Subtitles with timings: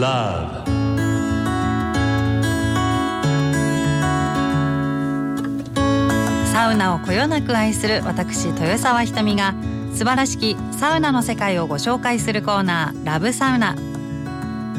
[0.00, 0.64] love.
[6.52, 9.54] サウナをこよなく愛する私豊沢ひとみが
[9.92, 13.74] 素晴らしきサウナの世界をご紹介するコーナーラブサウナ。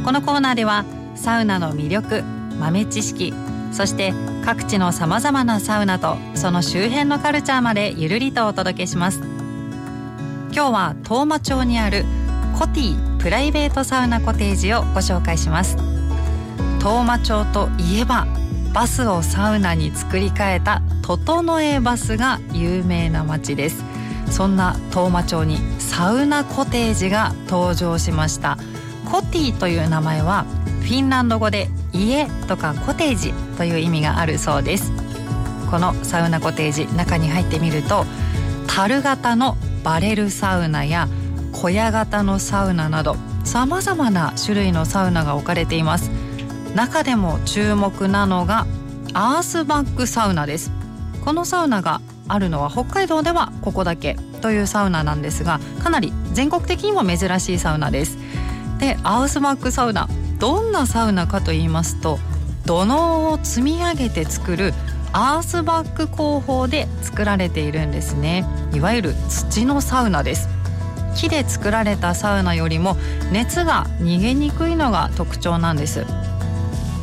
[0.03, 2.23] このコーナーではサウナの魅力
[2.59, 3.33] 豆知識
[3.71, 9.19] そして各地のさまざまなサウナとその周辺のカルチャーまでゆるりとお届けします。
[10.51, 12.05] 今日は当麻町にある
[12.57, 15.77] コティプライベートサウナコテージをご紹介します。
[16.79, 18.27] 当麻町といえば
[18.73, 23.83] バスをサウナに作り変えた整えバスが有名な町です。
[24.29, 28.57] そんな当麻町にサウナコテージが登場しました。
[29.11, 30.45] コティという名前は
[30.81, 34.91] フィンランド語で家とかコテージという意味があるそうです。
[35.69, 38.05] このサウナコテージ中に入ってみると
[38.67, 41.07] 樽型のバレルサウナや
[41.53, 43.15] 小屋型のサウナなど
[43.45, 46.11] さまざまな種類のサウナが置かれています。
[46.75, 48.65] 中でも注目なのが
[49.13, 50.71] アースバックサウナです。
[51.23, 58.17] このサウナがあるのは北海道ではここだけというサウナなんですがかなり全国的にも珍しいサウナです。
[58.79, 62.19] でアウスバックサウナどんなサウナかと言いますと
[62.65, 64.73] 土のを積み上げて作る
[65.13, 68.45] アースバック工法で作られているんですね。
[68.73, 70.49] いわゆる土のサウナです。
[71.15, 72.97] 木で作られたサウナよりも
[73.31, 76.05] 熱が逃げにくいのが特徴なんです。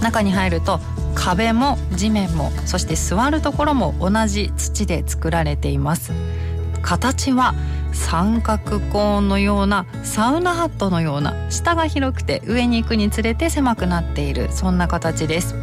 [0.00, 0.80] 中に入ると
[1.14, 6.12] 壁も地面もそして座るところも同じ土で作られています。
[6.82, 7.54] 形は
[7.92, 15.54] 三角コーンのようなサウナハットのような下が広くて上に行くにつれて狭くなっているそんな形です。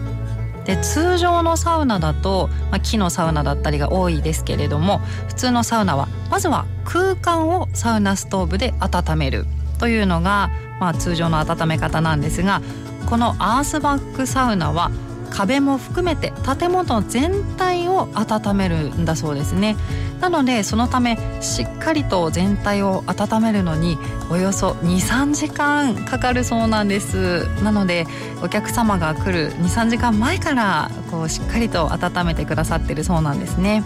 [0.65, 9.45] で通常のサウナだと、まあ、木のサウナだったりが多いですけれども普通のサウナはまずは空間をサウナストーブで温める
[9.79, 10.49] というのが、
[10.79, 12.61] まあ、通常の温め方なんですが
[13.07, 14.91] このアースバックサウナは
[15.29, 19.75] 壁も含めて建物全体を温めるんだそうですね。
[20.19, 23.97] なのでそのためしっかりと全体を温めるのに
[24.31, 27.45] およそ23時間かかるそうなんです。
[27.63, 28.07] なので
[28.41, 33.83] お客様が来る23時間前からこうしっかりと温めてくださってるそうなんですね。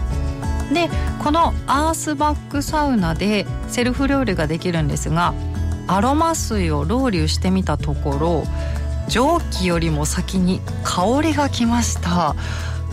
[0.72, 0.88] で
[1.22, 5.34] このアースバックサウナでセルフ料理ができるんですが
[5.86, 8.44] アロマ水をロウリュしてみたところ
[9.08, 12.34] 蒸気よりも先に香りがきました。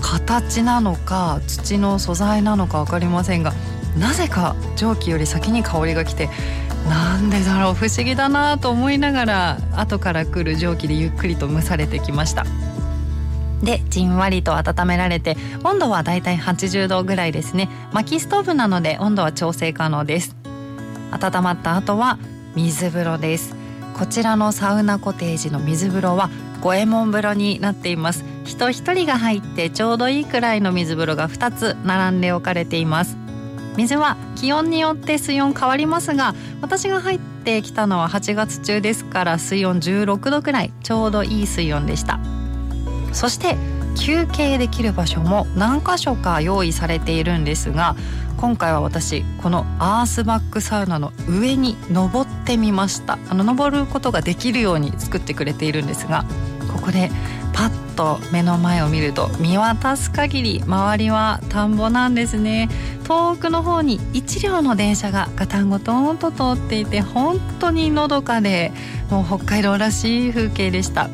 [0.02, 3.54] 形なのか土の素材なのか分かりませんが
[3.98, 6.30] なぜか蒸気より先に香りが来て
[6.88, 12.46] なんでだろう不思議だなと思いながら後から来る蒸気でゆっくりと蒸されてきました。
[13.64, 17.70] でじんわりと温められて温度はだいたい80度ぐらいですね。
[17.94, 20.36] 薪ストーブなので温度は調整可能です。
[21.12, 22.18] 温まった後は
[22.56, 23.56] 水風呂です。
[23.98, 26.30] こちらのサウナコテージの水風呂は
[26.62, 28.24] 五右衛門風呂になっています。
[28.46, 33.18] 人一人が入ってちょうどいいくらいの水風呂が2つ並んで置かれています。
[33.78, 42.20] 水は気温によって水温変わりますが私が入ってきたのは8月中ですから水温16度くらいちょうどいい水温でした。
[43.14, 43.58] そして
[43.98, 47.96] 休憩できる場所も何箇所か用意されているんですが
[48.38, 53.20] 今回は私このアースバックサウナの上に登ってみました。
[53.28, 56.24] あの登ることができるように作ってくれているんですが
[56.72, 57.12] ここで
[57.52, 62.70] パッと目の前を見ると見渡す限り周りは田んぼなんですね。
[63.04, 68.72] 遠くの方に1両の電車がガタンゴトンと通っていて本当にのどかで
[69.10, 71.10] もう北海道らしい風景でした。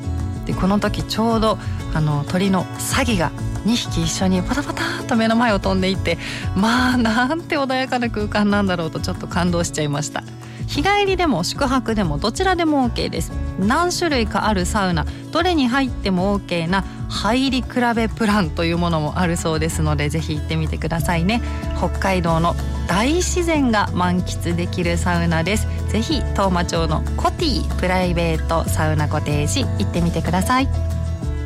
[0.45, 1.57] でこの時ちょうど
[1.95, 3.31] あの鳥のサギが
[3.66, 6.17] 2匹一緒にパタパタと目の前を飛んでいって
[6.56, 10.23] まあなんて穏やかな空間なんだろうとちょっと感動しちゃいました。
[10.67, 13.31] 日帰りでも宿泊でもどちらでも OK です。
[13.59, 15.06] 何種類かあるサウナ。
[15.31, 21.41] どれに入っても OK な入り比べプランというものもあるそうですのでぜひ行ってみてくださいね。
[21.77, 22.56] 北海道の
[22.88, 25.68] 大自然が満喫できるサウナです。
[25.89, 30.94] ぜひ当麻町のコティプライベートサウナコテージ行ってみてください。